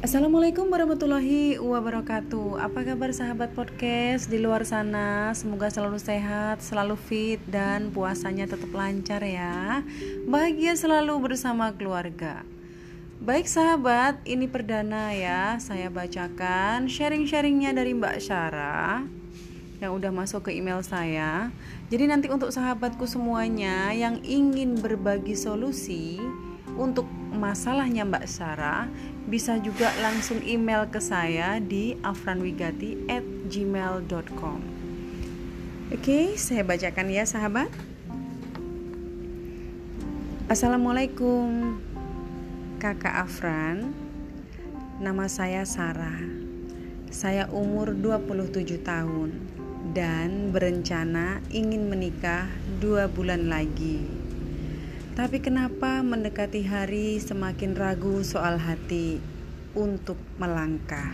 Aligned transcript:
Assalamualaikum 0.00 0.72
warahmatullahi 0.72 1.60
wabarakatuh. 1.60 2.56
Apa 2.56 2.88
kabar 2.88 3.12
sahabat 3.12 3.52
podcast 3.52 4.32
di 4.32 4.40
luar 4.40 4.64
sana? 4.64 5.36
Semoga 5.36 5.68
selalu 5.68 6.00
sehat, 6.00 6.64
selalu 6.64 6.96
fit 6.96 7.36
dan 7.44 7.92
puasanya 7.92 8.48
tetap 8.48 8.72
lancar 8.72 9.20
ya. 9.20 9.84
Bahagia 10.24 10.72
selalu 10.72 11.20
bersama 11.20 11.76
keluarga. 11.76 12.48
Baik 13.20 13.44
sahabat, 13.44 14.24
ini 14.24 14.48
perdana 14.48 15.12
ya 15.12 15.60
Saya 15.60 15.92
bacakan 15.92 16.88
sharing-sharingnya 16.88 17.76
dari 17.76 17.92
Mbak 17.92 18.16
Syara 18.24 19.04
Yang 19.84 19.92
udah 20.00 20.10
masuk 20.16 20.48
ke 20.48 20.56
email 20.56 20.80
saya. 20.80 21.52
Jadi 21.92 22.08
nanti 22.08 22.32
untuk 22.32 22.48
sahabatku 22.48 23.04
semuanya 23.04 23.92
Yang 23.92 24.24
ingin 24.24 24.80
berbagi 24.80 25.36
solusi 25.36 26.16
untuk 26.76 27.08
masalahnya 27.34 28.04
Mbak 28.06 28.26
Sarah 28.26 28.88
bisa 29.30 29.58
juga 29.62 29.94
langsung 30.02 30.42
email 30.42 30.90
ke 30.90 30.98
saya 30.98 31.62
di 31.62 31.94
afranwigati@gmail.com. 32.02 34.60
Oke, 35.90 36.38
saya 36.38 36.62
bacakan 36.62 37.10
ya 37.10 37.26
sahabat. 37.26 37.66
Assalamualaikum 40.50 41.78
Kakak 42.82 43.26
Afran. 43.26 43.94
Nama 44.98 45.26
saya 45.30 45.62
Sarah. 45.62 46.18
Saya 47.10 47.50
umur 47.50 47.90
27 47.94 48.78
tahun 48.82 49.30
dan 49.90 50.54
berencana 50.54 51.42
ingin 51.50 51.90
menikah 51.90 52.46
dua 52.78 53.10
bulan 53.10 53.50
lagi. 53.50 54.19
Tapi 55.20 55.44
kenapa 55.44 56.00
mendekati 56.00 56.64
hari 56.64 57.20
semakin 57.20 57.76
ragu 57.76 58.24
soal 58.24 58.56
hati 58.56 59.20
untuk 59.76 60.16
melangkah? 60.40 61.12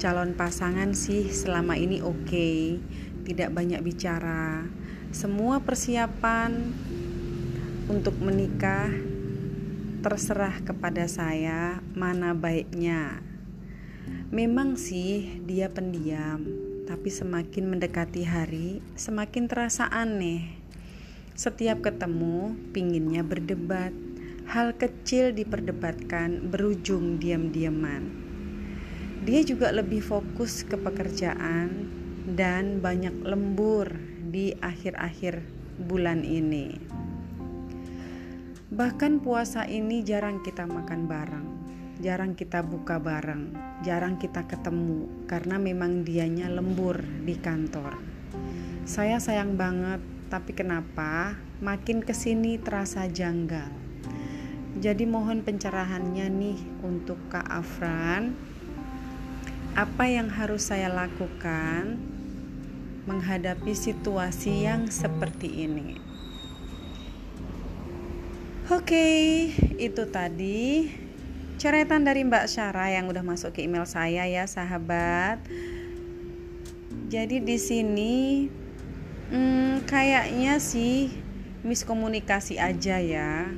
Calon 0.00 0.32
pasangan 0.32 0.96
sih 0.96 1.28
selama 1.28 1.76
ini 1.76 2.00
oke, 2.00 2.24
okay, 2.24 2.80
tidak 3.28 3.52
banyak 3.52 3.84
bicara. 3.84 4.64
Semua 5.12 5.60
persiapan 5.60 6.72
untuk 7.92 8.16
menikah 8.24 8.88
terserah 10.00 10.64
kepada 10.64 11.04
saya 11.04 11.84
mana 11.92 12.32
baiknya. 12.32 13.20
Memang 14.32 14.80
sih 14.80 15.44
dia 15.44 15.68
pendiam, 15.68 16.40
tapi 16.88 17.12
semakin 17.12 17.68
mendekati 17.68 18.24
hari 18.24 18.80
semakin 18.96 19.44
terasa 19.44 19.92
aneh 19.92 20.63
setiap 21.34 21.82
ketemu, 21.82 22.54
pinginnya 22.70 23.26
berdebat. 23.26 23.90
Hal 24.46 24.70
kecil 24.78 25.34
diperdebatkan, 25.34 26.46
berujung 26.46 27.18
diam-diaman. 27.18 28.06
Dia 29.26 29.42
juga 29.42 29.74
lebih 29.74 29.98
fokus 29.98 30.62
ke 30.62 30.78
pekerjaan 30.78 31.90
dan 32.38 32.78
banyak 32.78 33.26
lembur 33.26 33.90
di 34.30 34.54
akhir-akhir 34.62 35.42
bulan 35.90 36.22
ini. 36.22 36.78
Bahkan 38.70 39.18
puasa 39.18 39.66
ini 39.66 40.06
jarang 40.06 40.38
kita 40.38 40.70
makan 40.70 41.10
bareng, 41.10 41.46
jarang 41.98 42.38
kita 42.38 42.62
buka 42.62 43.02
bareng, 43.02 43.54
jarang 43.82 44.22
kita 44.22 44.46
ketemu 44.46 45.26
karena 45.26 45.58
memang 45.58 46.06
dianya 46.06 46.46
lembur 46.46 47.02
di 47.26 47.34
kantor. 47.38 47.98
Saya 48.84 49.18
sayang 49.18 49.56
banget 49.56 50.13
tapi 50.34 50.50
kenapa 50.50 51.38
makin 51.62 52.02
ke 52.02 52.10
sini 52.10 52.58
terasa 52.58 53.06
janggal. 53.06 53.70
Jadi 54.82 55.06
mohon 55.06 55.46
pencerahannya 55.46 56.26
nih 56.26 56.58
untuk 56.82 57.22
Kak 57.30 57.46
Afran. 57.46 58.34
Apa 59.78 60.10
yang 60.10 60.26
harus 60.34 60.66
saya 60.74 60.90
lakukan 60.90 62.02
menghadapi 63.06 63.78
situasi 63.78 64.66
yang 64.66 64.90
seperti 64.90 65.70
ini? 65.70 66.02
Oke, 68.74 69.54
itu 69.78 70.02
tadi 70.10 70.90
coretan 71.62 72.02
dari 72.02 72.26
Mbak 72.26 72.50
Syara 72.50 72.90
yang 72.90 73.06
udah 73.06 73.22
masuk 73.22 73.54
ke 73.54 73.62
email 73.62 73.86
saya 73.86 74.26
ya, 74.26 74.50
sahabat. 74.50 75.38
Jadi 77.06 77.38
di 77.38 77.54
sini 77.54 78.14
Hmm, 79.34 79.82
kayaknya 79.82 80.62
sih 80.62 81.10
miskomunikasi 81.66 82.54
aja 82.62 83.02
ya. 83.02 83.50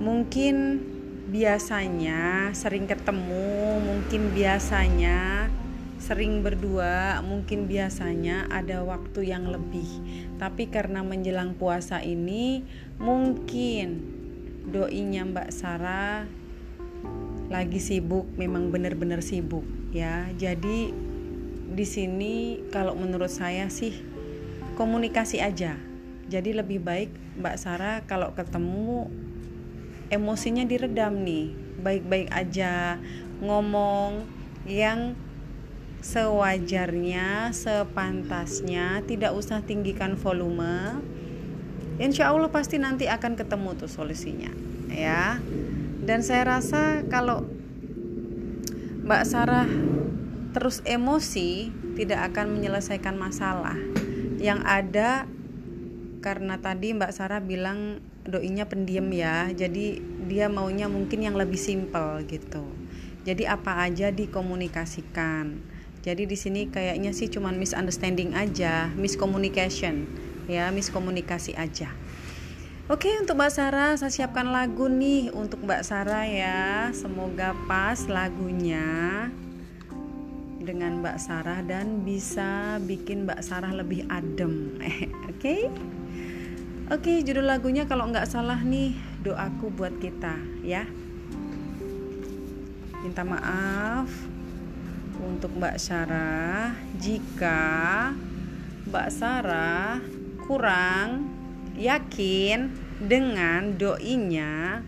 Mungkin 0.00 0.80
biasanya 1.28 2.48
sering 2.56 2.88
ketemu, 2.88 3.84
mungkin 3.84 4.32
biasanya 4.32 5.52
sering 6.00 6.40
berdua, 6.40 7.20
mungkin 7.20 7.68
biasanya 7.68 8.48
ada 8.48 8.80
waktu 8.80 9.28
yang 9.28 9.52
lebih. 9.52 9.84
Tapi 10.40 10.72
karena 10.72 11.04
menjelang 11.04 11.52
puasa 11.52 12.00
ini, 12.00 12.64
mungkin 12.96 14.00
doinya 14.72 15.28
Mbak 15.28 15.52
Sarah 15.52 16.24
lagi 17.52 17.76
sibuk, 17.76 18.24
memang 18.40 18.72
benar-benar 18.72 19.20
sibuk 19.20 19.68
ya. 19.92 20.32
Jadi 20.40 20.96
di 21.72 21.84
sini 21.84 22.64
kalau 22.72 22.96
menurut 22.96 23.28
saya 23.28 23.68
sih 23.68 24.11
komunikasi 24.74 25.40
aja. 25.40 25.76
Jadi 26.28 26.56
lebih 26.56 26.80
baik 26.80 27.10
Mbak 27.40 27.56
Sarah 27.60 27.96
kalau 28.08 28.32
ketemu 28.32 29.08
emosinya 30.08 30.64
diredam 30.64 31.24
nih. 31.24 31.52
Baik-baik 31.82 32.30
aja 32.30 32.96
ngomong 33.42 34.22
yang 34.64 35.18
sewajarnya 36.02 37.54
sepantasnya 37.54 39.02
tidak 39.06 39.34
usah 39.34 39.62
tinggikan 39.62 40.18
volume. 40.18 41.02
Insya 42.02 42.32
Allah 42.32 42.50
pasti 42.50 42.80
nanti 42.80 43.06
akan 43.06 43.38
ketemu 43.38 43.78
tuh 43.78 43.90
solusinya 43.90 44.50
ya. 44.90 45.38
Dan 46.02 46.26
saya 46.26 46.58
rasa 46.58 47.06
kalau 47.06 47.46
Mbak 49.02 49.22
Sarah 49.26 49.70
terus 50.52 50.82
emosi 50.84 51.70
tidak 51.94 52.32
akan 52.32 52.58
menyelesaikan 52.58 53.14
masalah 53.14 53.78
yang 54.42 54.66
ada 54.66 55.30
karena 56.18 56.58
tadi 56.58 56.90
Mbak 56.98 57.12
Sarah 57.14 57.38
bilang 57.38 58.02
doinya 58.26 58.66
pendiam 58.66 59.06
ya 59.10 59.50
jadi 59.50 59.98
dia 60.26 60.46
maunya 60.50 60.90
mungkin 60.90 61.22
yang 61.22 61.38
lebih 61.38 61.58
simpel 61.58 62.26
gitu. 62.26 62.66
Jadi 63.22 63.46
apa 63.46 63.86
aja 63.86 64.10
dikomunikasikan. 64.10 65.62
Jadi 66.02 66.26
di 66.26 66.34
sini 66.34 66.66
kayaknya 66.66 67.14
sih 67.14 67.30
cuman 67.30 67.54
misunderstanding 67.54 68.34
aja 68.34 68.90
miscommunication 68.98 70.10
ya 70.50 70.74
miskomunikasi 70.74 71.54
aja. 71.54 71.94
Oke 72.90 73.14
untuk 73.22 73.38
Mbak 73.38 73.52
Sarah 73.54 73.94
saya 73.94 74.10
siapkan 74.10 74.50
lagu 74.50 74.90
nih 74.90 75.30
untuk 75.30 75.62
Mbak 75.62 75.86
Sarah 75.86 76.26
ya. 76.26 76.90
Semoga 76.90 77.54
pas 77.70 78.10
lagunya 78.10 79.30
dengan 80.62 81.02
Mbak 81.02 81.18
Sarah 81.18 81.60
dan 81.66 82.06
bisa 82.06 82.78
bikin 82.82 83.26
Mbak 83.26 83.42
Sarah 83.42 83.74
lebih 83.74 84.06
adem. 84.06 84.78
Oke? 85.30 85.36
Okay? 85.38 85.62
Oke, 86.92 86.98
okay, 86.98 87.16
judul 87.26 87.46
lagunya 87.46 87.86
kalau 87.86 88.06
nggak 88.10 88.30
salah 88.30 88.58
nih 88.62 88.94
doaku 89.22 89.70
buat 89.74 89.98
kita 89.98 90.34
ya. 90.62 90.86
Minta 93.02 93.26
maaf 93.26 94.10
untuk 95.22 95.54
Mbak 95.58 95.76
Sarah 95.78 96.74
jika 96.98 98.10
Mbak 98.86 99.08
Sarah 99.14 100.02
kurang 100.46 101.30
yakin 101.78 102.70
dengan 103.02 103.78
doinya 103.78 104.82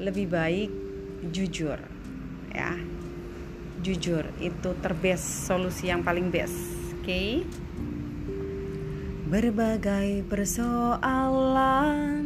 lebih 0.00 0.26
baik 0.32 0.70
jujur 1.28 1.76
ya 2.50 2.74
jujur 3.80 4.28
itu 4.40 4.70
terbest 4.84 5.48
solusi 5.48 5.88
yang 5.88 6.04
paling 6.04 6.28
best 6.28 6.56
oke? 7.00 7.04
Okay? 7.04 7.44
berbagai 9.30 10.26
persoalan 10.26 12.18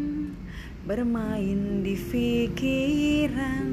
bermain 0.89 1.85
di 1.85 2.01
pikiran 2.01 3.69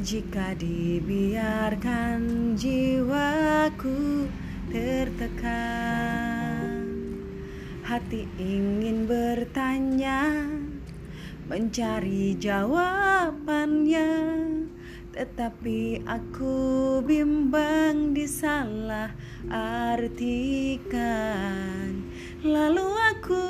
jika 0.00 0.56
dibiarkan 0.56 2.56
jiwaku 2.56 4.24
tertekan. 4.72 6.80
Hati 7.84 8.24
ingin 8.40 9.04
bertanya 9.04 10.48
mencari 11.44 12.40
jawabannya 12.40 14.08
tetapi 15.10 16.06
aku 16.06 17.02
bimbang 17.02 18.14
disalah 18.14 19.10
artikan. 19.50 20.94
Lalu 22.46 22.86
aku 23.14 23.46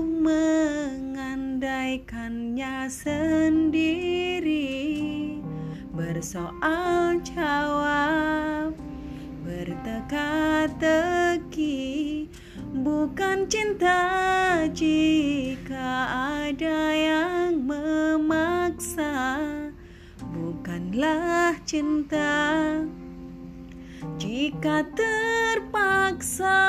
mengandaikannya 0.00 2.88
sendiri. 2.88 4.80
Bersoal 5.90 7.18
jawab 7.26 8.78
berteka-teki. 9.44 12.30
Bukan 12.70 13.50
cinta 13.50 13.98
jika 14.70 16.06
ada 16.46 16.94
yang 16.94 17.66
memaksa 17.66 19.10
bukanlah 20.70 21.58
cinta. 21.66 22.30
Jika 24.22 24.86
terpaksa 24.94 26.62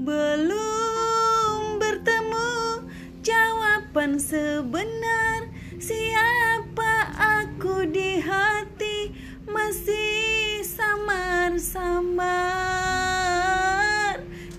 belum 0.00 1.76
bertemu. 1.76 2.88
Jawaban 3.20 4.16
sebenar 4.16 5.52
siapa 5.76 7.12
aku 7.44 7.84
di 7.92 8.24
hati? 8.24 9.12
Masih 9.44 10.64
samar-samar. 10.64 12.24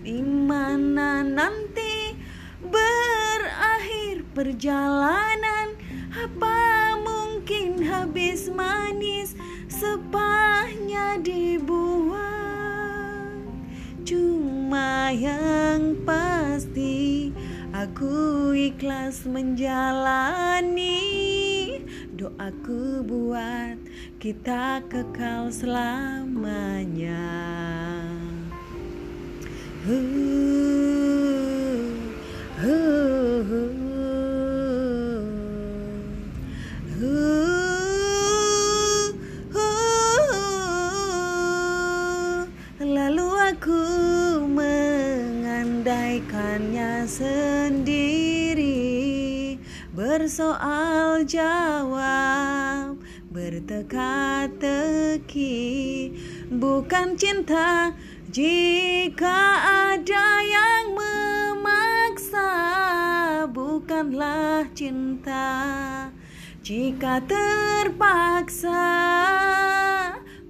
Di 0.05 0.21
mana 0.21 1.25
nanti 1.25 2.13
berakhir 2.61 4.21
perjalanan 4.37 5.50
habis 8.11 8.51
manis 8.51 9.39
sepahnya 9.71 11.15
dibuang 11.23 12.19
cuma 14.03 15.15
yang 15.15 15.95
pasti 16.03 17.31
aku 17.71 18.51
ikhlas 18.51 19.23
menjalani 19.23 20.99
doaku 22.11 22.99
buat 23.07 23.79
kita 24.19 24.83
kekal 24.91 25.47
selamanya 25.47 27.15
uh, 29.87 29.95
uh, 32.59 33.39
uh. 33.55 33.90
Bersoal 49.91 51.27
jawab 51.27 52.95
berteka-teki. 53.27 55.59
Bukan 56.47 57.19
cinta 57.19 57.91
jika 58.31 59.39
ada 59.91 60.27
yang 60.47 60.95
memaksa 60.95 62.51
bukanlah 63.51 64.63
cinta 64.71 66.07
jika 66.63 67.19
terpaksa. 67.27 68.87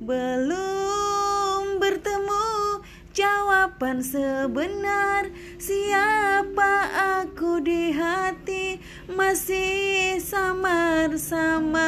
Belum 0.02 1.78
bertemu 1.82 2.82
jawaban 3.14 4.02
sebenar 4.06 5.30
siapa 5.58 6.74
aku 7.22 7.62
di 7.62 7.94
hati 7.94 8.82
masih 9.12 10.18
samar-samar 10.24 11.84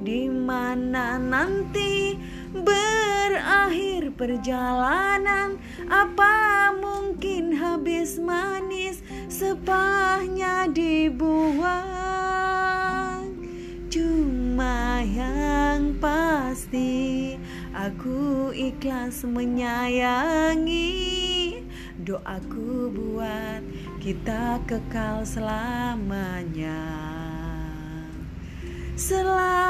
di 0.00 0.32
mana 0.32 1.20
nanti 1.20 2.16
berakhir 2.56 4.16
perjalanan? 4.16 5.60
Apa 5.92 6.72
mungkin 6.80 7.52
habis 7.52 8.16
manis 8.16 9.04
sepahnya 9.28 10.72
dibuang? 10.72 11.68
Cuma 13.92 15.04
yang 15.04 16.00
pasti 16.00 17.36
Aku 17.80 18.50
ikhlas 18.52 19.24
menyayangi. 19.24 20.90
Doaku 22.02 22.90
buat 22.92 23.62
kita 24.00 24.64
kekal 24.64 25.28
selamanya. 25.28 26.80
Selamanya. 28.96 29.60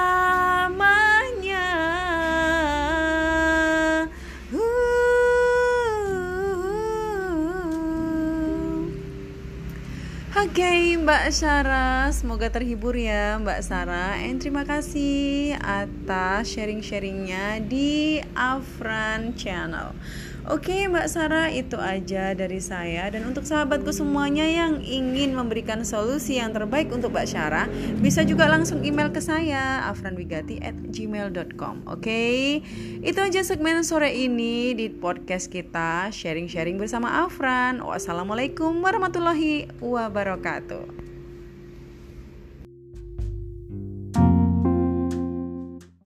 Oke 10.40 10.62
okay, 10.62 10.94
Mbak 10.94 11.34
Sarah, 11.34 12.14
semoga 12.14 12.54
terhibur 12.54 12.94
ya 12.94 13.34
Mbak 13.42 13.60
Sarah. 13.66 14.14
And 14.22 14.38
terima 14.38 14.62
kasih 14.62 15.58
atas 15.58 16.54
sharing-sharingnya 16.54 17.66
di 17.66 18.22
Afran 18.38 19.34
Channel 19.34 19.90
Oke 20.48 20.88
Mbak 20.88 21.06
Sarah 21.10 21.48
itu 21.52 21.76
aja 21.76 22.32
dari 22.32 22.62
saya. 22.64 23.12
Dan 23.12 23.28
untuk 23.28 23.44
sahabatku 23.44 23.92
semuanya 23.92 24.46
yang 24.46 24.80
ingin 24.80 25.36
memberikan 25.36 25.84
solusi 25.84 26.40
yang 26.40 26.56
terbaik 26.56 26.88
untuk 26.88 27.12
Mbak 27.12 27.26
Sarah 27.28 27.66
Bisa 28.00 28.24
juga 28.24 28.48
langsung 28.48 28.80
email 28.86 29.12
ke 29.12 29.20
saya 29.20 29.84
afranwigati 29.90 30.62
at 30.64 30.76
gmail.com 30.94 31.84
Oke? 31.90 32.62
Itu 33.04 33.18
aja 33.20 33.44
segmen 33.44 33.82
sore 33.84 34.14
ini 34.14 34.72
di 34.72 34.88
podcast 34.88 35.52
kita 35.52 36.08
Sharing-sharing 36.14 36.80
bersama 36.80 37.26
Afran. 37.26 37.82
Wassalamualaikum 37.84 38.80
warahmatullahi 38.80 39.68
wabarakatuh 39.82 40.99